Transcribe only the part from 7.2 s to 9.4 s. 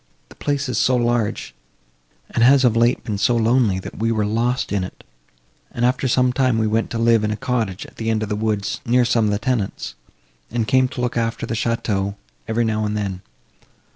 in a cottage at the end of the woods, near some of the